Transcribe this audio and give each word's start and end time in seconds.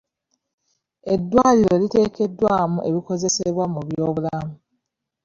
Eddwaliro 1.13 1.75
liteekeddwamu 1.81 2.79
ebikozesebwa 2.89 3.65
mu 3.73 3.79
byobulamu. 3.87 4.53